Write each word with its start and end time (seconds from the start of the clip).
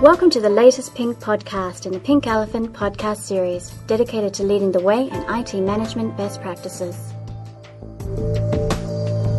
Welcome 0.00 0.30
to 0.30 0.40
the 0.40 0.48
latest 0.48 0.94
Pink 0.94 1.18
podcast 1.18 1.84
in 1.84 1.92
the 1.92 2.00
Pink 2.00 2.26
Elephant 2.26 2.72
podcast 2.72 3.18
series, 3.18 3.68
dedicated 3.86 4.32
to 4.32 4.44
leading 4.44 4.72
the 4.72 4.80
way 4.80 5.10
in 5.10 5.24
IT 5.28 5.52
management 5.60 6.16
best 6.16 6.40
practices. 6.40 6.96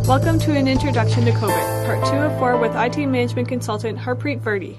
Welcome 0.06 0.38
to 0.38 0.52
an 0.52 0.68
introduction 0.68 1.24
to 1.24 1.32
COBIT, 1.32 1.84
part 1.84 2.06
two 2.06 2.16
of 2.16 2.38
four 2.38 2.58
with 2.58 2.76
IT 2.76 2.96
management 3.08 3.48
consultant 3.48 3.98
Harpreet 3.98 4.38
Verdi. 4.38 4.78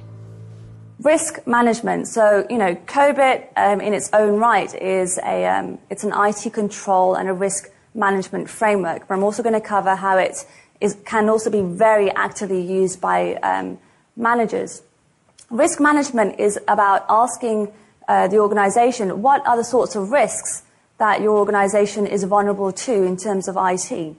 Risk 1.02 1.46
management. 1.46 2.08
So, 2.08 2.48
you 2.50 2.58
know, 2.58 2.76
COBIT 2.76 3.50
um, 3.58 3.82
in 3.82 3.94
its 3.94 4.10
own 4.14 4.40
right 4.40 4.74
is 4.74 5.18
a, 5.18 5.46
um, 5.48 5.80
it's 5.90 6.06
an 6.06 6.14
IT 6.16 6.54
control 6.54 7.16
and 7.16 7.28
a 7.28 7.34
risk 7.34 7.70
management 7.94 8.50
framework. 8.50 9.10
But 9.10 9.16
I'm 9.16 9.24
also 9.24 9.44
going 9.44 9.60
to 9.62 9.68
cover 9.68 9.98
how 9.98 10.18
it 10.18 10.46
is, 10.80 10.96
can 11.04 11.28
also 11.28 11.50
be 11.50 11.62
very 11.62 12.10
actively 12.12 12.62
used 12.62 13.02
by 13.02 13.34
um, 13.44 13.80
managers. 14.16 14.82
Risk 15.54 15.80
management 15.80 16.40
is 16.40 16.60
about 16.68 17.06
asking 17.08 17.72
uh, 18.08 18.28
the 18.28 18.40
organization 18.40 19.22
what 19.22 19.46
are 19.46 19.56
the 19.56 19.64
sorts 19.64 19.96
of 19.96 20.10
risks 20.10 20.64
that 20.98 21.22
your 21.22 21.38
organization 21.38 22.08
is 22.08 22.24
vulnerable 22.24 22.72
to 22.72 23.04
in 23.04 23.16
terms 23.16 23.48
of 23.48 23.56
IT. 23.56 24.16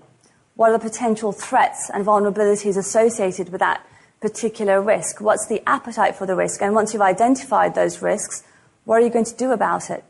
What 0.55 0.71
are 0.71 0.79
the 0.79 0.89
potential 0.89 1.33
threats 1.33 1.91
and 1.93 2.07
vulnerabilities 2.07 2.77
associated 2.77 3.49
with 3.49 3.59
that 3.59 3.85
particular 4.21 4.81
risk? 4.81 5.21
What's 5.21 5.49
the 5.49 5.61
appetite 5.69 6.15
for 6.15 6.25
the 6.25 6.37
risk? 6.37 6.63
And 6.63 6.73
once 6.73 6.93
you've 6.93 7.03
identified 7.03 7.75
those 7.75 8.01
risks, 8.01 8.45
what 8.85 9.03
are 9.03 9.05
you 9.05 9.11
going 9.11 9.25
to 9.25 9.37
do 9.37 9.51
about 9.51 9.91
it? 9.91 10.05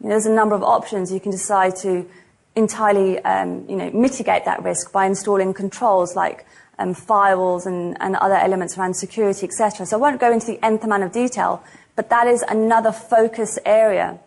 You 0.00 0.08
know, 0.08 0.10
there's 0.10 0.26
a 0.26 0.30
number 0.30 0.54
of 0.54 0.62
options. 0.62 1.10
You 1.10 1.18
can 1.18 1.32
decide 1.32 1.76
to 1.76 2.06
entirely 2.54 3.20
um, 3.20 3.64
you 3.70 3.76
know, 3.76 3.90
mitigate 3.92 4.44
that 4.44 4.62
risk 4.62 4.92
by 4.92 5.06
installing 5.06 5.54
controls 5.54 6.14
like 6.14 6.44
um, 6.78 6.94
firewalls 6.94 7.66
and, 7.66 7.96
and 8.00 8.16
other 8.16 8.36
elements 8.36 8.78
around 8.78 8.94
security, 8.94 9.46
etc. 9.46 9.86
So 9.86 9.96
I 9.96 10.00
won't 10.00 10.20
go 10.20 10.32
into 10.32 10.46
the 10.46 10.64
nth 10.64 10.84
amount 10.84 11.02
of 11.02 11.12
detail, 11.12 11.62
but 11.96 12.10
that 12.10 12.26
is 12.26 12.42
another 12.48 12.92
focus 12.92 13.58
area 13.64 14.18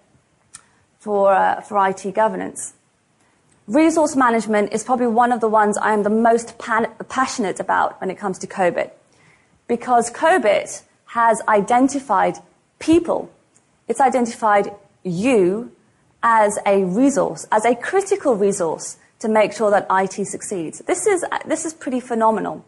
for, 1.00 1.34
uh, 1.34 1.62
for 1.62 1.88
IT 1.88 2.14
governance. 2.14 2.74
Resource 3.68 4.16
management 4.16 4.74
is 4.74 4.84
probably 4.84 5.08
one 5.08 5.32
of 5.32 5.40
the 5.40 5.48
ones 5.48 5.78
I 5.78 5.94
am 5.94 6.04
the 6.04 6.10
most 6.10 6.58
pan- 6.58 6.92
passionate 7.10 7.60
about 7.60 8.00
when 8.02 8.10
it 8.10 8.18
comes 8.18 8.38
to 8.40 8.48
COBIT. 8.48 8.92
Because 9.68 10.12
COBIT 10.12 10.82
has 11.06 11.42
identified 11.48 12.36
people. 12.80 13.32
It's 13.88 14.02
identified 14.02 14.72
you 15.04 15.72
as 16.24 16.60
a 16.66 16.84
resource, 16.84 17.48
as 17.52 17.66
a 17.66 17.76
critical 17.76 18.36
resource 18.36 18.98
to 19.22 19.30
make 19.30 19.54
sure 19.54 19.72
that 19.72 19.88
IT 19.90 20.26
succeeds. 20.28 20.80
This 20.80 21.08
is, 21.08 21.24
uh, 21.32 21.38
this 21.46 21.66
is 21.66 21.74
pretty 21.74 22.00
phenomenal. 22.00 22.66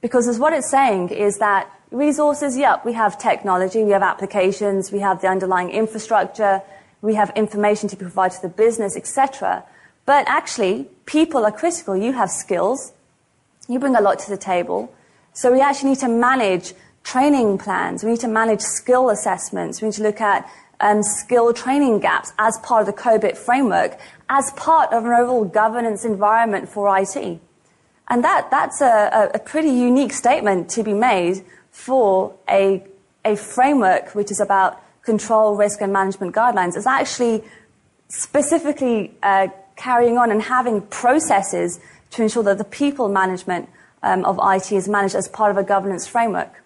Because 0.00 0.26
as 0.26 0.38
what 0.38 0.52
it's 0.52 0.70
saying 0.70 1.10
is 1.10 1.38
that 1.38 1.70
resources, 1.90 2.56
yep, 2.56 2.84
we 2.84 2.92
have 2.94 3.18
technology, 3.18 3.84
we 3.84 3.90
have 3.90 4.02
applications, 4.02 4.90
we 4.90 5.00
have 5.00 5.20
the 5.20 5.28
underlying 5.28 5.70
infrastructure, 5.70 6.62
we 7.02 7.14
have 7.14 7.30
information 7.36 7.88
to 7.88 7.96
provide 7.96 8.30
to 8.32 8.42
the 8.42 8.48
business, 8.48 8.96
etc. 8.96 9.64
But 10.06 10.24
actually, 10.28 10.88
people 11.04 11.44
are 11.44 11.52
critical. 11.52 11.96
You 11.96 12.12
have 12.12 12.30
skills. 12.30 12.92
You 13.68 13.78
bring 13.78 13.96
a 13.96 14.00
lot 14.00 14.18
to 14.20 14.30
the 14.30 14.36
table. 14.36 14.92
So 15.32 15.52
we 15.52 15.60
actually 15.60 15.90
need 15.90 16.00
to 16.00 16.08
manage 16.08 16.74
training 17.04 17.58
plans. 17.58 18.04
We 18.04 18.10
need 18.10 18.20
to 18.20 18.28
manage 18.28 18.60
skill 18.60 19.10
assessments. 19.10 19.82
We 19.82 19.88
need 19.88 19.94
to 19.94 20.02
look 20.02 20.20
at 20.20 20.48
um, 20.82 21.02
skill 21.02 21.54
training 21.54 22.00
gaps 22.00 22.32
as 22.38 22.58
part 22.58 22.86
of 22.86 22.86
the 22.86 23.00
COBIT 23.00 23.36
framework, 23.36 23.98
as 24.28 24.52
part 24.56 24.92
of 24.92 25.04
an 25.04 25.12
overall 25.12 25.44
governance 25.44 26.04
environment 26.04 26.68
for 26.68 26.94
IT. 26.98 27.40
And 28.08 28.24
that, 28.24 28.50
that's 28.50 28.80
a, 28.82 29.30
a 29.32 29.38
pretty 29.38 29.70
unique 29.70 30.12
statement 30.12 30.68
to 30.70 30.82
be 30.82 30.92
made 30.92 31.44
for 31.70 32.34
a, 32.50 32.84
a 33.24 33.36
framework 33.36 34.14
which 34.14 34.30
is 34.30 34.40
about 34.40 34.82
control, 35.02 35.56
risk, 35.56 35.80
and 35.80 35.92
management 35.92 36.34
guidelines. 36.34 36.76
It's 36.76 36.86
actually 36.86 37.42
specifically 38.08 39.14
uh, 39.22 39.48
carrying 39.76 40.18
on 40.18 40.30
and 40.30 40.42
having 40.42 40.82
processes 40.82 41.80
to 42.10 42.22
ensure 42.22 42.42
that 42.42 42.58
the 42.58 42.64
people 42.64 43.08
management 43.08 43.68
um, 44.02 44.24
of 44.24 44.38
IT 44.42 44.72
is 44.72 44.88
managed 44.88 45.14
as 45.14 45.28
part 45.28 45.50
of 45.50 45.56
a 45.56 45.62
governance 45.62 46.06
framework. 46.06 46.61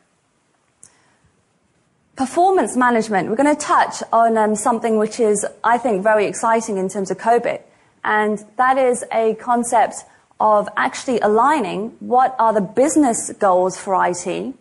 Performance 2.17 2.79
management, 2.79 3.29
we're 3.29 3.37
going 3.37 3.55
to 3.55 3.61
touch 3.61 4.03
on 4.11 4.39
um, 4.39 4.57
something 4.57 4.97
which 4.97 5.21
is, 5.21 5.45
I 5.63 5.77
think, 5.77 6.03
very 6.03 6.25
exciting 6.25 6.79
in 6.79 6.89
terms 6.89 7.11
of 7.11 7.19
COBIT, 7.19 7.61
and 8.05 8.43
that 8.57 8.79
is 8.79 9.05
a 9.13 9.35
concept 9.35 9.97
of 10.41 10.67
actually 10.79 11.21
aligning 11.21 11.91
what 12.01 12.35
are 12.39 12.55
the 12.55 12.63
business 12.63 13.31
goals 13.39 13.77
for 13.77 13.95
IT 14.09 14.55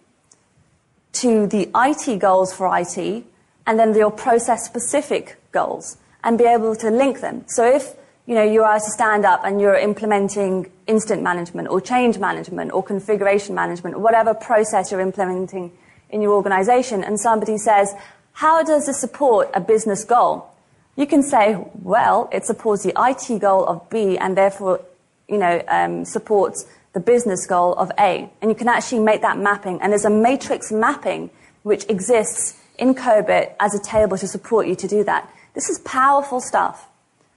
to 1.13 1.47
the 1.47 1.69
IT 1.73 2.19
goals 2.19 2.53
for 2.53 2.67
IT, 2.77 3.23
and 3.65 3.79
then 3.79 3.95
your 3.95 4.11
process 4.11 4.65
specific 4.65 5.37
goals, 5.53 5.95
and 6.25 6.37
be 6.37 6.43
able 6.43 6.75
to 6.75 6.91
link 6.91 7.21
them. 7.21 7.45
So 7.47 7.63
if 7.73 7.93
you 8.25 8.35
know 8.35 8.43
you 8.43 8.63
are 8.63 8.79
to 8.79 8.91
stand 8.91 9.23
up 9.23 9.45
and 9.45 9.61
you're 9.61 9.77
implementing 9.77 10.69
incident 10.87 11.23
management 11.23 11.69
or 11.69 11.79
change 11.79 12.17
management 12.17 12.73
or 12.73 12.83
configuration 12.83 13.55
management, 13.55 13.97
whatever 13.97 14.33
process 14.33 14.91
you're 14.91 14.99
implementing 14.99 15.71
in 16.09 16.21
your 16.21 16.33
organization 16.33 17.03
and 17.03 17.19
somebody 17.19 17.57
says, 17.57 17.93
how 18.33 18.63
does 18.63 18.85
this 18.85 18.99
support 18.99 19.49
a 19.53 19.61
business 19.61 20.03
goal? 20.03 20.49
You 20.95 21.07
can 21.07 21.23
say, 21.23 21.57
well, 21.81 22.29
it 22.31 22.45
supports 22.45 22.83
the 22.83 22.93
IT 22.97 23.39
goal 23.39 23.65
of 23.65 23.89
B 23.89 24.17
and 24.17 24.37
therefore, 24.37 24.81
you 25.27 25.37
know, 25.37 25.61
um, 25.67 26.05
supports 26.05 26.65
the 26.93 26.99
business 26.99 27.45
goal 27.45 27.73
of 27.73 27.91
A. 27.99 28.29
And 28.41 28.49
you 28.49 28.55
can 28.55 28.67
actually 28.67 28.99
make 28.99 29.21
that 29.21 29.37
mapping. 29.37 29.81
And 29.81 29.91
there's 29.91 30.05
a 30.05 30.09
matrix 30.09 30.71
mapping 30.71 31.29
which 31.63 31.85
exists 31.89 32.59
in 32.77 32.93
COBIT 32.93 33.53
as 33.59 33.73
a 33.73 33.79
table 33.79 34.17
to 34.17 34.27
support 34.27 34.67
you 34.67 34.75
to 34.75 34.87
do 34.87 35.03
that. 35.03 35.29
This 35.53 35.69
is 35.69 35.79
powerful 35.79 36.39
stuff. 36.39 36.87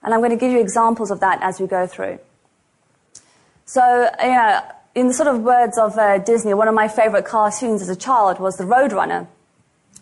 And 0.02 0.14
I'm 0.14 0.20
going 0.20 0.30
to 0.30 0.36
give 0.36 0.52
you 0.52 0.60
examples 0.60 1.10
of 1.10 1.20
that 1.20 1.38
as 1.42 1.60
we 1.60 1.66
go 1.66 1.86
through. 1.86 2.18
So, 3.64 4.08
you 4.22 4.28
know, 4.28 4.62
in 4.94 5.08
the 5.08 5.14
sort 5.14 5.28
of 5.28 5.40
words 5.42 5.78
of 5.78 5.96
uh, 5.96 6.18
Disney, 6.18 6.54
one 6.54 6.68
of 6.68 6.74
my 6.74 6.88
favorite 6.88 7.24
cartoons 7.24 7.82
as 7.82 7.88
a 7.88 7.96
child 7.96 8.40
was 8.40 8.56
the 8.56 8.64
Roadrunner. 8.64 9.26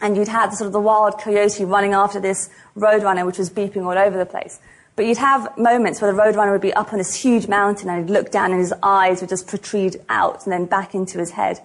And 0.01 0.17
you'd 0.17 0.29
have 0.29 0.53
sort 0.55 0.67
of 0.67 0.73
the 0.73 0.81
wild 0.81 1.19
coyote 1.19 1.65
running 1.65 1.95
after 1.95 2.21
this 2.21 2.51
Roadrunner, 2.77 3.25
which 3.25 3.39
was 3.39 3.51
beeping 3.51 3.85
all 3.85 3.99
over 3.99 4.17
the 4.17 4.27
place. 4.27 4.61
But 4.95 5.05
you'd 5.05 5.19
have 5.19 5.57
moments 5.59 6.01
where 6.01 6.11
the 6.11 6.19
Roadrunner 6.19 6.53
would 6.53 6.63
be 6.63 6.73
up 6.73 6.93
on 6.93 6.99
this 6.99 7.15
huge 7.15 7.49
mountain 7.49 7.91
and 7.91 8.07
he'd 8.07 8.13
look 8.13 8.31
down 8.31 8.51
and 8.51 8.61
his 8.61 8.73
eyes 8.83 9.21
would 9.21 9.29
just 9.29 9.47
protrude 9.47 10.03
out 10.09 10.45
and 10.45 10.53
then 10.53 10.65
back 10.65 10.95
into 10.95 11.19
his 11.19 11.33
head. 11.33 11.61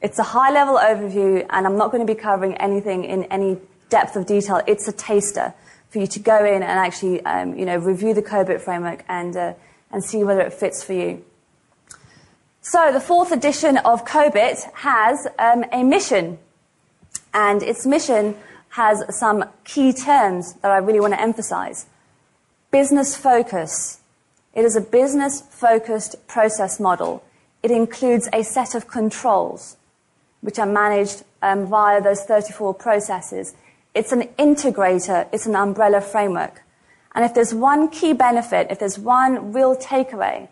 It's 0.00 0.18
a 0.18 0.22
high 0.22 0.50
level 0.50 0.76
overview 0.76 1.44
and 1.50 1.66
I'm 1.66 1.76
not 1.76 1.92
going 1.92 2.06
to 2.06 2.10
be 2.10 2.18
covering 2.18 2.54
anything 2.54 3.04
in 3.04 3.24
any 3.24 3.58
depth 3.90 4.16
of 4.16 4.24
detail. 4.24 4.62
It's 4.66 4.88
a 4.88 4.92
taster 4.92 5.52
for 5.90 5.98
you 5.98 6.06
to 6.06 6.20
go 6.20 6.44
in 6.44 6.62
and 6.62 6.64
actually, 6.64 7.22
um, 7.26 7.58
you 7.58 7.66
know, 7.66 7.76
review 7.76 8.14
the 8.14 8.22
COBIT 8.22 8.62
framework 8.62 9.04
and, 9.08 9.36
uh, 9.36 9.52
and 9.90 10.02
see 10.02 10.24
whether 10.24 10.40
it 10.40 10.54
fits 10.54 10.82
for 10.82 10.94
you. 10.94 11.22
So 12.70 12.92
the 12.92 13.00
fourth 13.00 13.32
edition 13.32 13.78
of 13.78 14.04
COBIT 14.04 14.72
has 14.74 15.26
um, 15.40 15.64
a 15.72 15.82
mission, 15.82 16.38
and 17.34 17.64
its 17.64 17.84
mission 17.84 18.36
has 18.68 19.02
some 19.18 19.44
key 19.64 19.92
terms 19.92 20.52
that 20.62 20.70
I 20.70 20.76
really 20.76 21.00
want 21.00 21.14
to 21.14 21.20
emphasize. 21.20 21.86
Business 22.70 23.16
focus. 23.16 24.02
It 24.54 24.64
is 24.64 24.76
a 24.76 24.80
business 24.80 25.40
focused 25.40 26.14
process 26.28 26.78
model. 26.78 27.24
It 27.64 27.72
includes 27.72 28.28
a 28.32 28.44
set 28.44 28.76
of 28.76 28.86
controls, 28.86 29.76
which 30.40 30.60
are 30.60 30.64
managed 30.64 31.24
um, 31.42 31.66
via 31.66 32.00
those 32.00 32.22
34 32.22 32.74
processes. 32.74 33.52
It's 33.96 34.12
an 34.12 34.28
integrator, 34.38 35.26
it's 35.32 35.46
an 35.46 35.56
umbrella 35.56 36.00
framework. 36.00 36.62
And 37.16 37.24
if 37.24 37.34
there's 37.34 37.52
one 37.52 37.88
key 37.88 38.12
benefit, 38.12 38.68
if 38.70 38.78
there's 38.78 38.96
one 38.96 39.52
real 39.52 39.74
takeaway 39.74 40.46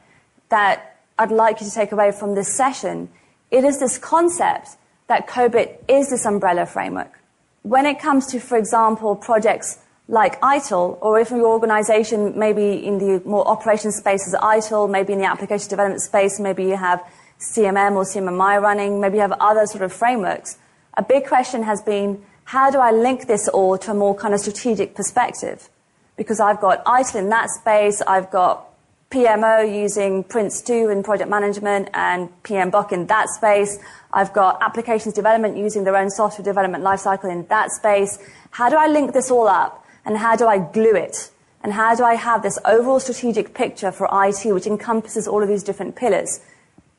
that 0.49 0.98
I'd 1.19 1.33
like 1.33 1.61
you 1.61 1.67
to 1.67 1.75
take 1.75 1.93
away 1.93 2.13
from 2.13 2.35
this 2.35 2.57
session, 2.57 3.09
it 3.51 3.65
is 3.65 3.81
this 3.81 3.99
concept 3.99 4.77
that 5.09 5.27
COBIT 5.27 5.83
is 5.89 6.11
this 6.11 6.25
umbrella 6.25 6.67
framework. 6.67 7.21
When 7.63 7.87
it 7.87 7.99
comes 7.99 8.27
to, 8.29 8.39
for 8.41 8.57
example, 8.57 9.17
projects 9.17 9.79
like 10.07 10.41
ITIL, 10.41 10.99
or 11.03 11.19
if 11.19 11.31
your 11.31 11.47
organization 11.47 12.39
maybe 12.39 12.87
in 12.87 12.99
the 12.99 13.23
more 13.27 13.47
operations 13.47 13.97
space 13.97 14.27
is 14.27 14.35
ITIL, 14.35 14.89
maybe 14.89 15.13
in 15.13 15.19
the 15.19 15.27
application 15.27 15.69
development 15.69 16.01
space, 16.03 16.39
maybe 16.39 16.65
you 16.65 16.77
have 16.77 17.03
CMM 17.41 17.93
or 17.97 18.05
CMMI 18.05 18.61
running, 18.63 19.01
maybe 19.01 19.17
you 19.17 19.21
have 19.23 19.33
other 19.33 19.67
sort 19.67 19.83
of 19.83 19.93
frameworks. 19.93 20.59
A 20.95 21.03
big 21.03 21.27
question 21.27 21.63
has 21.65 21.83
been, 21.83 22.23
how 22.45 22.71
do 22.71 22.79
I 22.79 22.91
link 22.91 23.27
this 23.27 23.49
all 23.49 23.77
to 23.79 23.91
a 23.91 23.95
more 23.95 24.15
kind 24.15 24.33
of 24.33 24.41
strategic 24.41 24.95
perspective? 24.95 25.69
Because 26.17 26.41
I've 26.41 26.61
got 26.61 26.85
ITIL 26.85 27.17
in 27.17 27.29
that 27.29 27.51
space, 27.51 28.01
I've 28.07 28.31
got 28.31 28.68
PMO 29.11 29.65
using 29.75 30.23
Prince2 30.23 30.93
in 30.93 31.03
project 31.03 31.31
management 31.31 31.89
and 31.95 32.29
PMBOK 32.43 32.93
in 32.93 33.07
that 33.07 33.31
space. 33.31 33.79
I've 34.13 34.35
got 34.35 34.63
applications 34.63 35.15
development 35.15 35.57
using 35.57 35.85
their 35.85 35.97
own 35.97 36.11
software 36.11 36.45
development 36.45 36.85
lifecycle 36.85 37.33
in 37.33 37.47
that 37.47 37.71
space. 37.71 38.19
How 38.51 38.69
do 38.69 38.77
I 38.77 38.87
link 38.87 39.15
this 39.15 39.31
all 39.31 39.49
up? 39.49 39.83
And 40.05 40.19
how 40.19 40.37
do 40.37 40.47
I 40.47 40.59
glue 40.59 40.95
it? 40.95 41.31
And 41.63 41.73
how 41.73 41.95
do 41.95 42.05
I 42.05 42.15
have 42.15 42.43
this 42.43 42.59
overall 42.67 43.01
strategic 43.01 43.55
picture 43.55 43.91
for 43.91 44.09
IT 44.13 44.53
which 44.53 44.67
encompasses 44.67 45.27
all 45.27 45.43
of 45.43 45.49
these 45.49 45.63
different 45.63 45.97
pillars? 45.97 46.41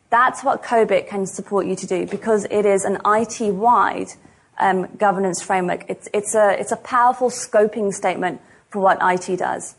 That's 0.09 0.43
what 0.43 0.63
COBIT 0.63 1.07
can 1.07 1.27
support 1.27 1.67
you 1.67 1.75
to 1.75 1.85
do 1.85 2.07
because 2.07 2.45
it 2.45 2.65
is 2.65 2.85
an 2.85 2.97
IT-wide 3.05 4.09
um, 4.57 4.87
governance 4.97 5.43
framework. 5.43 5.85
It's, 5.87 6.09
it's, 6.11 6.33
a, 6.33 6.59
it's 6.59 6.71
a 6.71 6.77
powerful 6.77 7.29
scoping 7.29 7.93
statement 7.93 8.41
for 8.69 8.79
what 8.79 8.97
IT 9.01 9.37
does. 9.37 9.75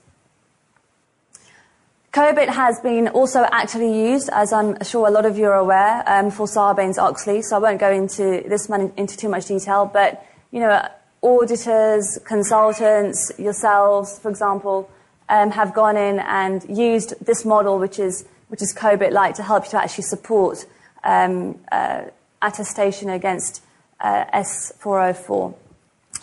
COBIT 2.12 2.48
has 2.48 2.80
been 2.80 3.06
also 3.06 3.46
actively 3.52 4.10
used, 4.10 4.30
as 4.32 4.52
I'm 4.52 4.82
sure 4.82 5.06
a 5.06 5.12
lot 5.12 5.26
of 5.26 5.38
you 5.38 5.46
are 5.46 5.54
aware, 5.54 6.02
um, 6.08 6.32
for 6.32 6.48
Sarbanes-Oxley. 6.48 7.42
So 7.42 7.54
I 7.54 7.58
won't 7.60 7.78
go 7.78 7.92
into 7.92 8.42
this 8.48 8.68
into 8.68 9.16
too 9.16 9.28
much 9.28 9.46
detail, 9.46 9.86
but 9.86 10.26
you 10.50 10.58
know, 10.58 10.88
auditors, 11.22 12.18
consultants, 12.24 13.30
yourselves, 13.38 14.18
for 14.18 14.28
example, 14.28 14.90
um, 15.28 15.52
have 15.52 15.72
gone 15.72 15.96
in 15.96 16.18
and 16.18 16.64
used 16.68 17.14
this 17.24 17.44
model, 17.44 17.78
which 17.78 18.00
is 18.00 18.24
which 18.48 18.60
is 18.60 18.74
COBIT-like, 18.74 19.36
to 19.36 19.44
help 19.44 19.66
you 19.66 19.70
to 19.70 19.80
actually 19.80 20.02
support 20.02 20.66
um, 21.04 21.60
uh, 21.70 22.02
attestation 22.42 23.08
against 23.08 23.62
uh, 24.00 24.24
S404. 24.34 25.54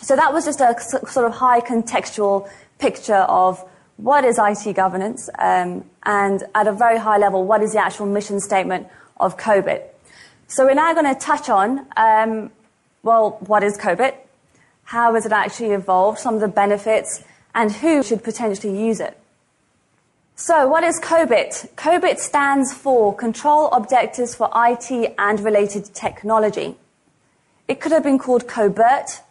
So 0.02 0.16
that 0.16 0.34
was 0.34 0.44
just 0.44 0.60
a 0.60 0.78
sort 0.78 1.24
of 1.24 1.32
high 1.32 1.62
contextual 1.62 2.46
picture 2.78 3.24
of 3.30 3.66
what 3.98 4.24
is 4.24 4.38
IT 4.38 4.74
governance, 4.74 5.28
um, 5.38 5.84
and 6.04 6.44
at 6.54 6.66
a 6.66 6.72
very 6.72 6.98
high 6.98 7.18
level, 7.18 7.44
what 7.44 7.62
is 7.62 7.72
the 7.72 7.84
actual 7.84 8.06
mission 8.06 8.40
statement 8.40 8.86
of 9.18 9.36
COBIT. 9.36 9.82
So 10.46 10.64
we're 10.64 10.74
now 10.74 10.94
going 10.94 11.12
to 11.12 11.20
touch 11.20 11.50
on, 11.50 11.86
um, 11.96 12.50
well, 13.02 13.38
what 13.46 13.62
is 13.62 13.76
COBIT? 13.76 14.14
How 14.84 15.14
has 15.14 15.26
it 15.26 15.32
actually 15.32 15.72
evolved? 15.72 16.20
Some 16.20 16.36
of 16.36 16.40
the 16.40 16.48
benefits, 16.48 17.22
and 17.54 17.72
who 17.72 18.02
should 18.02 18.22
potentially 18.22 18.80
use 18.80 19.00
it. 19.00 19.18
So, 20.36 20.68
what 20.68 20.84
is 20.84 21.00
COBIT? 21.00 21.74
COBIT 21.74 22.20
stands 22.20 22.72
for 22.72 23.12
Control 23.14 23.68
Objectives 23.72 24.36
for 24.36 24.48
IT 24.54 25.14
and 25.18 25.40
Related 25.40 25.92
Technology. 25.92 26.76
It 27.66 27.80
could 27.80 27.90
have 27.90 28.04
been 28.04 28.18
called 28.18 28.46
COBERT, 28.46 29.22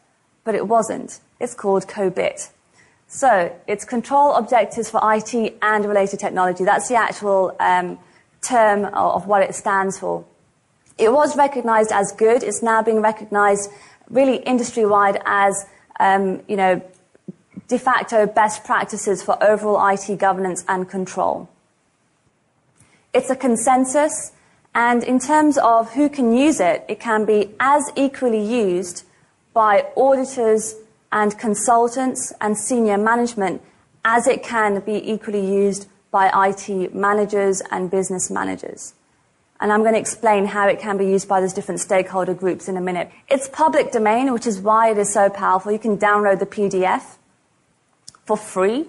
but 0.43 0.53
it 0.53 0.67
wasn't. 0.67 1.21
It's 1.39 1.53
called 1.53 1.87
COBIT. 1.87 2.49
So 3.07 3.56
it's 3.68 3.86
control 3.86 4.33
objectives 4.36 4.89
for 4.89 5.00
IT 5.13 5.57
and 5.62 5.86
related 5.86 6.19
technology. 6.19 6.65
That's 6.65 6.89
the 6.89 6.95
actual 6.95 7.56
um, 7.59 7.98
term 8.42 8.86
of 8.94 9.27
what 9.27 9.42
it 9.44 9.56
stands 9.56 9.98
for. 9.98 10.25
It 10.98 11.12
was 11.12 11.38
recognized 11.38 11.92
as 11.92 12.12
good. 12.12 12.44
It's 12.44 12.62
now 12.62 12.81
being 12.81 13.01
recognized 13.01 13.69
really 14.09 14.38
industry-wide 14.38 15.21
as, 15.25 15.65
um, 16.00 16.42
you 16.48 16.57
know, 16.57 16.81
de 17.68 17.77
facto 17.77 18.25
best 18.25 18.63
practices 18.63 19.21
for 19.21 19.42
overall 19.44 19.86
IT 19.88 20.18
governance 20.18 20.63
and 20.68 20.89
control. 20.89 21.50
It's 23.13 23.30
a 23.30 23.36
consensus, 23.36 24.31
and 24.74 25.04
in 25.04 25.19
terms 25.19 25.57
of 25.57 25.94
who 25.94 26.09
can 26.09 26.36
use 26.36 26.59
it, 26.59 26.86
it 26.88 27.00
can 27.00 27.25
be 27.25 27.51
as 27.59 27.92
equally 27.95 28.44
used 28.44 29.04
by 29.54 29.88
auditors, 29.95 30.75
and 31.12 31.38
consultants 31.38 32.33
and 32.42 32.57
senior 32.57 32.98
management 32.98 33.62
as 34.04 34.27
it 34.27 34.44
can 34.44 34.80
be 34.81 35.12
equally 35.12 35.45
used 35.45 35.88
by 36.12 36.31
IT 36.48 36.94
managers 36.94 37.62
and 37.71 37.92
business 37.92 38.30
managers. 38.30 38.94
And 39.59 39.74
I'm 39.74 39.81
going 39.81 39.94
to 39.94 40.00
explain 40.00 40.45
how 40.45 40.68
it 40.68 40.80
can 40.80 40.98
be 40.98 41.06
used 41.06 41.27
by 41.27 41.42
those 41.42 41.54
different 41.54 41.81
stakeholder 41.81 42.33
groups 42.33 42.68
in 42.68 42.77
a 42.77 42.81
minute. 42.81 43.12
It's 43.27 43.50
public 43.50 43.92
domain, 43.92 44.31
which 44.31 44.45
is 44.45 44.59
why 44.59 44.92
it 44.92 44.98
is 44.98 45.12
so 45.12 45.30
powerful. 45.30 45.71
You 45.71 45.80
can 45.80 45.98
download 45.98 46.39
the 46.39 46.45
PDF 46.45 47.18
for 48.25 48.38
free. 48.38 48.86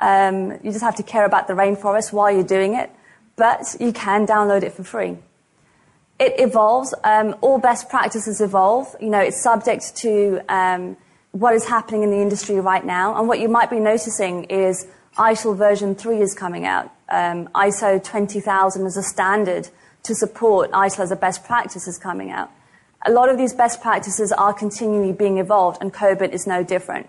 Um, 0.00 0.52
you 0.62 0.72
just 0.72 0.82
have 0.82 0.96
to 0.96 1.02
care 1.02 1.24
about 1.24 1.48
the 1.48 1.54
rainforest 1.54 2.12
while 2.12 2.30
you're 2.30 2.44
doing 2.44 2.74
it, 2.74 2.90
but 3.36 3.76
you 3.80 3.92
can 3.92 4.26
download 4.26 4.62
it 4.62 4.72
for 4.72 4.84
free. 4.84 5.16
It 6.18 6.34
evolves. 6.38 6.94
Um, 7.02 7.34
all 7.40 7.58
best 7.58 7.88
practices 7.88 8.40
evolve. 8.40 8.94
You 9.00 9.08
know, 9.08 9.20
it's 9.20 9.42
subject 9.42 9.96
to 9.96 10.40
um, 10.48 10.96
what 11.34 11.52
is 11.52 11.64
happening 11.66 12.04
in 12.04 12.10
the 12.10 12.20
industry 12.20 12.60
right 12.60 12.84
now. 12.84 13.18
And 13.18 13.26
what 13.26 13.40
you 13.40 13.48
might 13.48 13.68
be 13.68 13.80
noticing 13.80 14.44
is 14.44 14.86
ITIL 15.18 15.56
version 15.56 15.96
3 15.96 16.22
is 16.22 16.32
coming 16.32 16.64
out. 16.64 16.92
Um, 17.08 17.48
ISO 17.48 18.02
20000 18.02 18.86
as 18.86 18.96
a 18.96 19.02
standard 19.02 19.68
to 20.04 20.14
support 20.14 20.70
ITIL 20.70 21.00
as 21.00 21.10
a 21.10 21.16
best 21.16 21.44
practice 21.44 21.88
is 21.88 21.98
coming 21.98 22.30
out. 22.30 22.52
A 23.04 23.10
lot 23.10 23.28
of 23.28 23.36
these 23.36 23.52
best 23.52 23.82
practices 23.82 24.30
are 24.30 24.54
continually 24.54 25.12
being 25.12 25.38
evolved, 25.38 25.78
and 25.80 25.92
COBIT 25.92 26.32
is 26.32 26.46
no 26.46 26.62
different. 26.62 27.08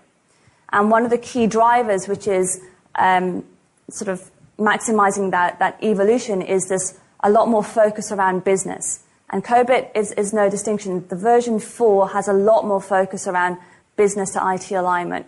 And 0.72 0.90
one 0.90 1.04
of 1.04 1.10
the 1.10 1.18
key 1.18 1.46
drivers, 1.46 2.08
which 2.08 2.26
is 2.26 2.60
um, 2.96 3.44
sort 3.88 4.08
of 4.08 4.28
maximizing 4.58 5.30
that, 5.30 5.60
that 5.60 5.82
evolution, 5.84 6.42
is 6.42 6.68
this 6.68 6.98
a 7.20 7.30
lot 7.30 7.48
more 7.48 7.62
focus 7.62 8.10
around 8.10 8.42
business. 8.42 9.04
And 9.30 9.44
COBIT 9.44 9.92
is, 9.94 10.10
is 10.12 10.32
no 10.32 10.50
distinction. 10.50 11.06
The 11.06 11.16
version 11.16 11.60
4 11.60 12.08
has 12.08 12.26
a 12.26 12.32
lot 12.32 12.66
more 12.66 12.82
focus 12.82 13.28
around 13.28 13.58
business 13.96 14.32
to 14.32 14.52
IT 14.54 14.70
alignment. 14.72 15.26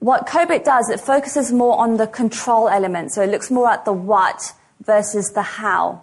What 0.00 0.26
COBIT 0.26 0.64
does, 0.64 0.90
it 0.90 1.00
focuses 1.00 1.52
more 1.52 1.78
on 1.78 1.96
the 1.96 2.06
control 2.06 2.68
element. 2.68 3.12
So 3.12 3.22
it 3.22 3.30
looks 3.30 3.50
more 3.50 3.68
at 3.68 3.84
the 3.84 3.92
what 3.92 4.52
versus 4.84 5.32
the 5.32 5.42
how. 5.42 6.02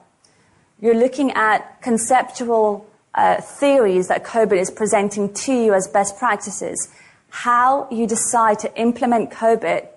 You're 0.82 0.96
looking 0.96 1.32
at 1.32 1.82
conceptual 1.82 2.86
uh, 3.14 3.40
theories 3.40 4.10
that 4.10 4.26
COBIT 4.26 4.60
is 4.60 4.70
presenting 4.70 5.34
to 5.34 5.54
you 5.54 5.74
as 5.74 5.88
best 5.88 6.18
practices. 6.18 6.90
How 7.30 7.88
you 7.90 8.06
decide 8.06 8.60
to 8.60 8.80
implement 8.80 9.32
COBIT, 9.32 9.88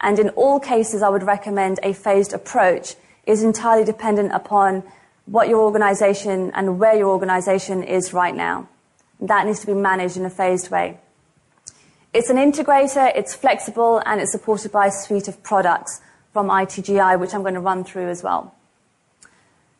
and 0.00 0.18
in 0.18 0.28
all 0.30 0.60
cases, 0.60 1.02
I 1.02 1.08
would 1.08 1.22
recommend 1.22 1.80
a 1.82 1.94
phased 1.94 2.34
approach, 2.34 2.96
is 3.24 3.42
entirely 3.42 3.84
dependent 3.84 4.32
upon 4.32 4.82
what 5.24 5.48
your 5.48 5.60
organization 5.60 6.52
and 6.54 6.78
where 6.78 6.94
your 6.94 7.08
organization 7.08 7.82
is 7.82 8.12
right 8.12 8.34
now. 8.34 8.68
That 9.20 9.46
needs 9.46 9.60
to 9.60 9.66
be 9.66 9.74
managed 9.74 10.16
in 10.16 10.24
a 10.24 10.30
phased 10.30 10.70
way. 10.70 10.98
It's 12.12 12.30
an 12.30 12.36
integrator, 12.36 13.12
it's 13.14 13.34
flexible, 13.34 14.02
and 14.06 14.20
it's 14.20 14.32
supported 14.32 14.72
by 14.72 14.86
a 14.86 14.90
suite 14.90 15.28
of 15.28 15.42
products 15.42 16.00
from 16.32 16.48
ITGI, 16.48 17.18
which 17.18 17.34
I'm 17.34 17.42
going 17.42 17.54
to 17.54 17.60
run 17.60 17.84
through 17.84 18.08
as 18.08 18.22
well. 18.22 18.54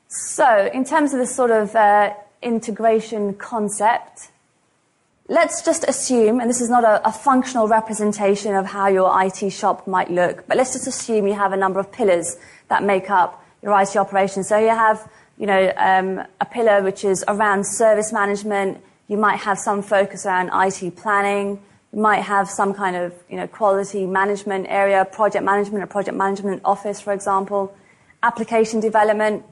So, 0.09 0.71
in 0.73 0.85
terms 0.85 1.13
of 1.13 1.19
this 1.19 1.35
sort 1.35 1.51
of 1.51 1.75
uh, 1.75 2.15
integration 2.43 3.35
concept, 3.35 4.31
let's 5.29 5.63
just 5.63 5.85
assume, 5.85 6.41
and 6.41 6.49
this 6.49 6.61
is 6.61 6.71
not 6.71 6.85
a, 6.85 7.07
a, 7.09 7.13
functional 7.13 7.67
representation 7.69 8.55
of 8.55 8.67
how 8.67 8.87
your 8.89 9.11
IT 9.23 9.51
shop 9.51 9.87
might 9.87 10.11
look, 10.11 10.47
but 10.47 10.57
let's 10.57 10.73
just 10.73 10.87
assume 10.87 11.27
you 11.27 11.35
have 11.35 11.53
a 11.53 11.57
number 11.57 11.81
of 11.81 11.91
pillars 11.91 12.37
that 12.69 12.83
make 12.85 13.11
up 13.11 13.45
your 13.63 13.79
IT 13.81 13.97
operation. 13.97 14.45
So 14.45 14.59
you 14.59 14.69
have, 14.69 15.11
you 15.39 15.47
know, 15.47 15.73
um, 15.77 16.23
a 16.41 16.45
pillar 16.45 16.83
which 16.83 17.05
is 17.05 17.25
around 17.27 17.67
service 17.67 18.13
management, 18.13 18.83
you 19.09 19.17
might 19.17 19.39
have 19.41 19.59
some 19.59 19.83
focus 19.83 20.27
around 20.27 20.51
IT 20.53 20.97
planning. 20.97 21.61
You 21.93 22.01
might 22.01 22.23
have 22.23 22.51
some 22.51 22.75
kind 22.75 22.97
of 22.97 23.15
you 23.29 23.37
know, 23.37 23.47
quality 23.47 24.07
management 24.07 24.67
area, 24.69 25.05
project 25.05 25.45
management, 25.45 25.85
a 25.85 25.87
project 25.87 26.17
management 26.17 26.63
office, 26.65 27.01
for 27.01 27.13
example, 27.13 27.75
application 28.23 28.81
development. 28.81 29.45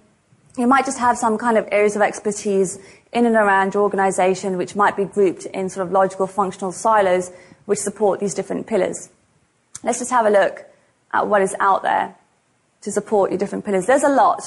You 0.58 0.66
might 0.66 0.84
just 0.84 0.98
have 0.98 1.16
some 1.16 1.38
kind 1.38 1.56
of 1.56 1.68
areas 1.70 1.96
of 1.96 2.02
expertise 2.02 2.78
in 3.12 3.26
and 3.26 3.36
around 3.36 3.74
your 3.74 3.84
organization, 3.84 4.56
which 4.56 4.74
might 4.74 4.96
be 4.96 5.04
grouped 5.04 5.46
in 5.46 5.68
sort 5.68 5.86
of 5.86 5.92
logical 5.92 6.26
functional 6.26 6.72
silos, 6.72 7.30
which 7.66 7.78
support 7.78 8.20
these 8.20 8.34
different 8.34 8.66
pillars. 8.66 9.08
Let's 9.82 10.00
just 10.00 10.10
have 10.10 10.26
a 10.26 10.30
look 10.30 10.64
at 11.12 11.28
what 11.28 11.42
is 11.42 11.54
out 11.60 11.82
there 11.82 12.16
to 12.82 12.90
support 12.90 13.30
your 13.30 13.38
different 13.38 13.64
pillars. 13.64 13.86
There's 13.86 14.02
a 14.02 14.08
lot. 14.08 14.42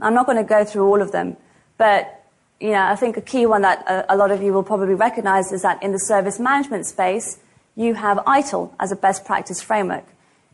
I'm 0.00 0.14
not 0.14 0.26
going 0.26 0.38
to 0.38 0.44
go 0.44 0.64
through 0.64 0.86
all 0.86 1.02
of 1.02 1.12
them, 1.12 1.36
but 1.78 2.21
you 2.62 2.70
know, 2.70 2.82
I 2.84 2.94
think 2.94 3.16
a 3.16 3.20
key 3.20 3.44
one 3.44 3.62
that 3.62 3.84
a, 3.88 4.14
a, 4.14 4.16
lot 4.16 4.30
of 4.30 4.40
you 4.40 4.52
will 4.52 4.62
probably 4.62 4.94
recognize 4.94 5.50
is 5.50 5.62
that 5.62 5.82
in 5.82 5.90
the 5.90 5.98
service 5.98 6.38
management 6.38 6.86
space, 6.86 7.40
you 7.74 7.94
have 7.94 8.18
ITIL 8.18 8.72
as 8.78 8.92
a 8.92 8.96
best 8.96 9.24
practice 9.24 9.60
framework. 9.60 10.04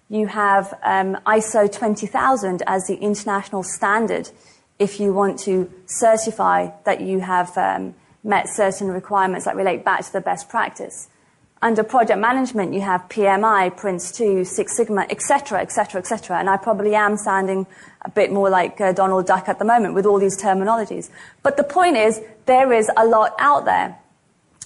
You 0.08 0.28
have 0.28 0.72
um, 0.82 1.18
ISO 1.26 1.70
20000 1.70 2.62
as 2.66 2.86
the 2.86 2.94
international 2.94 3.62
standard 3.62 4.30
if 4.78 4.98
you 4.98 5.12
want 5.12 5.38
to 5.40 5.70
certify 5.84 6.70
that 6.86 7.02
you 7.02 7.20
have 7.20 7.54
um, 7.58 7.94
met 8.24 8.48
certain 8.48 8.88
requirements 8.88 9.44
that 9.44 9.54
relate 9.54 9.84
back 9.84 10.02
to 10.06 10.12
the 10.12 10.22
best 10.22 10.48
practice. 10.48 11.08
Under 11.60 11.82
project 11.82 12.20
management, 12.20 12.72
you 12.72 12.82
have 12.82 13.08
PMI, 13.08 13.76
Prince2, 13.76 14.46
Six 14.46 14.76
Sigma, 14.76 15.06
etc., 15.10 15.60
etc., 15.60 16.00
etc. 16.00 16.38
And 16.38 16.48
I 16.48 16.56
probably 16.56 16.94
am 16.94 17.16
sounding 17.16 17.66
a 18.02 18.10
bit 18.10 18.30
more 18.30 18.48
like 18.48 18.80
uh, 18.80 18.92
Donald 18.92 19.26
Duck 19.26 19.48
at 19.48 19.58
the 19.58 19.64
moment 19.64 19.94
with 19.94 20.06
all 20.06 20.20
these 20.20 20.40
terminologies. 20.40 21.10
But 21.42 21.56
the 21.56 21.64
point 21.64 21.96
is, 21.96 22.20
there 22.46 22.72
is 22.72 22.88
a 22.96 23.04
lot 23.04 23.34
out 23.40 23.64
there. 23.64 23.98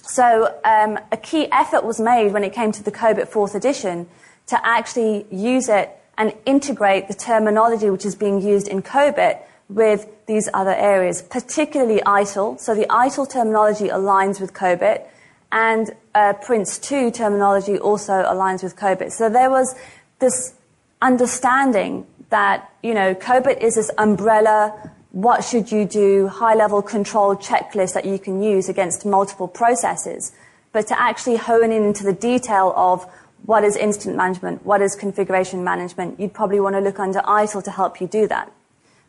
So 0.03 0.53
um, 0.63 0.99
a 1.11 1.17
key 1.17 1.47
effort 1.51 1.83
was 1.83 1.99
made 1.99 2.31
when 2.31 2.43
it 2.43 2.53
came 2.53 2.71
to 2.73 2.83
the 2.83 2.91
COBIT 2.91 3.27
fourth 3.27 3.55
edition 3.55 4.07
to 4.47 4.63
actually 4.63 5.25
use 5.31 5.69
it 5.69 5.89
and 6.17 6.31
integrate 6.45 7.07
the 7.07 7.15
terminology 7.15 7.89
which 7.89 8.05
is 8.05 8.13
being 8.13 8.39
used 8.39 8.67
in 8.67 8.83
COBIT 8.83 9.39
with 9.67 10.07
these 10.27 10.47
other 10.53 10.75
areas, 10.75 11.23
particularly 11.23 12.01
ITIL. 12.05 12.59
So 12.59 12.75
the 12.75 12.85
ITIL 12.85 13.27
terminology 13.31 13.87
aligns 13.87 14.39
with 14.39 14.53
COBIT 14.53 15.07
and 15.53 15.91
uh, 16.15 16.33
Prince 16.33 16.79
2 16.79 17.11
terminology 17.11 17.77
also 17.77 18.13
aligns 18.13 18.63
with 18.63 18.75
COBIT. 18.75 19.11
So 19.11 19.29
there 19.29 19.51
was 19.51 19.75
this 20.19 20.55
understanding 21.01 22.07
that, 22.29 22.71
you 22.81 22.95
know, 22.95 23.13
COBIT 23.13 23.61
is 23.61 23.75
this 23.75 23.91
umbrella 23.99 24.91
what 25.11 25.43
should 25.43 25.71
you 25.71 25.85
do, 25.85 26.27
high 26.27 26.55
level 26.55 26.81
control 26.81 27.35
checklist 27.35 27.93
that 27.93 28.03
you 28.03 28.17
can 28.17 28.41
use 28.41 28.67
against 28.67 29.05
multiple 29.05 29.47
processes. 29.47 30.31
But 30.71 30.87
to 30.87 30.99
actually 30.99 31.35
hone 31.35 31.71
in 31.71 31.83
into 31.83 32.03
the 32.03 32.13
detail 32.13 32.73
of 32.75 33.05
what 33.45 33.63
is 33.63 33.75
incident 33.75 34.17
management, 34.17 34.65
what 34.65 34.81
is 34.81 34.95
configuration 34.95 35.63
management, 35.63 36.19
you'd 36.19 36.33
probably 36.33 36.59
want 36.59 36.75
to 36.75 36.79
look 36.79 36.99
under 36.99 37.19
ITIL 37.19 37.63
to 37.63 37.69
help 37.69 38.01
you 38.01 38.07
do 38.07 38.27
that. 38.27 38.51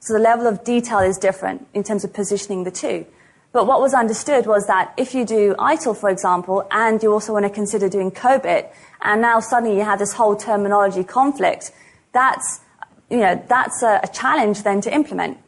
So 0.00 0.12
the 0.12 0.18
level 0.18 0.46
of 0.46 0.62
detail 0.62 0.98
is 0.98 1.16
different 1.16 1.66
in 1.72 1.82
terms 1.82 2.04
of 2.04 2.12
positioning 2.12 2.64
the 2.64 2.70
two. 2.70 3.06
But 3.54 3.68
what 3.68 3.80
was 3.80 3.94
understood 3.94 4.46
was 4.46 4.66
that 4.66 4.92
if 4.96 5.14
you 5.14 5.24
do 5.24 5.54
ITIL, 5.60 5.96
for 5.96 6.10
example, 6.10 6.66
and 6.72 7.00
you 7.00 7.12
also 7.12 7.32
want 7.32 7.44
to 7.44 7.50
consider 7.50 7.88
doing 7.88 8.10
COBIT, 8.10 8.68
and 9.00 9.22
now 9.22 9.38
suddenly 9.38 9.76
you 9.76 9.84
have 9.84 10.00
this 10.00 10.14
whole 10.14 10.34
terminology 10.34 11.04
conflict, 11.04 11.70
that's, 12.12 12.62
you 13.08 13.18
know, 13.18 13.40
that's 13.48 13.80
a, 13.84 14.00
a 14.02 14.08
challenge 14.08 14.64
then 14.64 14.80
to 14.80 14.92
implement. 14.92 15.38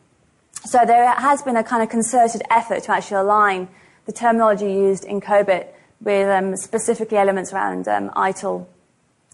So 0.67 0.87
there 0.87 1.11
has 1.15 1.43
been 1.43 1.57
a 1.57 1.65
kind 1.65 1.83
of 1.83 1.89
concerted 1.89 2.43
effort 2.49 2.85
to 2.85 2.93
actually 2.93 3.17
align 3.17 3.67
the 4.05 4.13
terminology 4.13 4.73
used 4.73 5.05
in 5.05 5.21
COBIT 5.21 5.67
with 6.01 6.29
um, 6.29 6.57
specifically 6.57 7.19
elements 7.19 7.53
around 7.53 7.89
um, 7.89 8.11
ITIL 8.11 8.67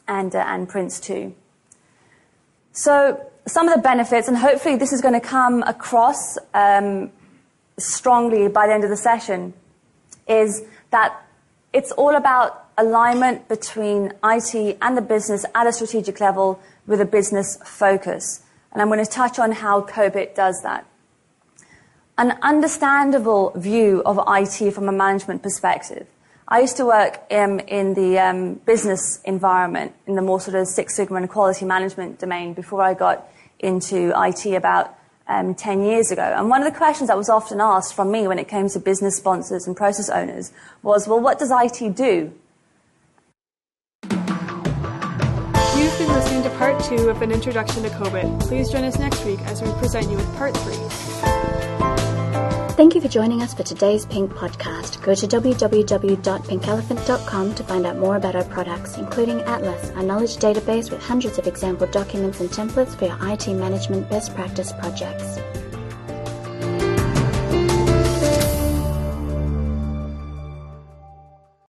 and, 0.09 0.35
uh, 0.35 0.39
and 0.49 0.67
Prince 0.67 0.99
2. 0.99 1.35
So 2.73 3.21
some 3.47 3.69
of 3.69 3.75
the 3.75 3.83
benefits, 3.83 4.29
and 4.29 4.39
hopefully 4.39 4.77
this 4.77 4.95
is 4.95 5.03
going 5.03 5.13
to 5.13 5.21
come 5.21 5.63
across 5.65 6.39
um, 6.55 7.11
strongly 7.79 8.49
by 8.49 8.67
the 8.67 8.75
end 8.75 8.85
of 8.85 8.91
the 8.91 8.97
session, 8.97 9.55
is 10.29 10.63
that 10.91 11.25
it's 11.73 11.93
all 11.93 12.15
about 12.15 12.69
alignment 12.79 13.49
between 13.49 14.13
IT 14.25 14.79
and 14.81 14.97
the 14.97 15.03
business 15.03 15.45
at 15.55 15.67
a 15.67 15.73
strategic 15.73 16.21
level 16.21 16.61
with 16.87 17.01
a 17.01 17.05
business 17.05 17.59
focus. 17.65 18.43
And 18.73 18.81
I'm 18.81 18.89
going 18.89 19.05
to 19.05 19.11
touch 19.11 19.39
on 19.39 19.53
how 19.53 19.83
COBIT 19.83 20.35
does 20.35 20.63
that. 20.63 20.87
An 22.19 22.39
understandable 22.43 23.53
view 23.57 24.03
of 24.05 24.21
IT 24.29 24.73
from 24.73 24.89
a 24.89 24.93
management 24.93 25.43
perspective 25.43 26.07
I 26.53 26.61
used 26.61 26.77
to 26.77 26.85
work 26.85 27.23
um, 27.31 27.61
in 27.61 27.95
the 27.95 28.19
um, 28.19 28.55
business 28.67 29.23
environment, 29.25 29.95
in 30.07 30.17
the 30.17 30.21
more 30.21 30.39
sort 30.39 30.55
of 30.55 30.67
Six 30.67 30.95
Sigma 30.95 31.17
and 31.17 31.27
quality 31.27 31.65
management 31.65 32.19
domain 32.19 32.53
before 32.53 32.83
I 32.83 32.93
got 32.93 33.27
into 33.59 34.13
IT 34.15 34.45
about 34.55 34.95
um, 35.29 35.55
10 35.55 35.83
years 35.83 36.11
ago. 36.11 36.23
And 36.23 36.49
one 36.49 36.63
of 36.63 36.73
the 36.73 36.77
questions 36.77 37.09
that 37.09 37.17
was 37.17 37.29
often 37.29 37.61
asked 37.61 37.95
from 37.95 38.11
me 38.11 38.27
when 38.27 38.39
it 38.39 38.49
came 38.49 38.69
to 38.69 38.79
business 38.79 39.17
sponsors 39.17 39.67
and 39.67 39.77
process 39.77 40.09
owners 40.09 40.53
was, 40.83 41.07
well, 41.07 41.21
what 41.21 41.39
does 41.39 41.51
IT 41.51 41.95
do? 41.95 42.33
You've 45.75 45.99
been 45.99 46.13
listening 46.13 46.43
to 46.43 46.51
part 46.59 46.83
two 46.85 47.09
of 47.09 47.23
an 47.23 47.33
introduction 47.33 47.83
to 47.83 47.89
COBIT. 47.91 48.41
Please 48.41 48.71
join 48.71 48.85
us 48.85 48.99
next 48.99 49.25
week 49.25 49.41
as 49.41 49.63
we 49.63 49.71
present 49.73 50.11
you 50.11 50.17
with 50.17 50.37
part 50.37 50.57
three. 50.57 52.02
Thank 52.75 52.95
you 52.95 53.03
for 53.03 53.09
joining 53.09 53.43
us 53.43 53.53
for 53.53 53.65
today's 53.65 54.07
Pink 54.07 54.33
podcast. 54.33 55.03
Go 55.03 55.15
to 55.15 55.27
www.pinkelephant.com 55.27 57.55
to 57.55 57.65
find 57.65 57.85
out 57.85 57.99
more 57.99 58.17
about 58.17 58.35
our 58.35 58.45
products, 58.45 58.97
including 58.97 59.43
Atlas, 59.43 59.91
our 59.91 60.03
knowledge 60.03 60.39
database 60.39 60.91
with 60.91 61.03
hundreds 61.03 61.39
of 61.39 61.47
example 61.47 61.87
documents 61.89 62.41
and 62.41 62.49
templates 62.49 62.97
for 62.97 63.05
your 63.05 63.19
IT 63.31 63.47
management 63.49 64.09
best 64.09 64.35
practice 64.35 64.73
projects. 64.73 65.39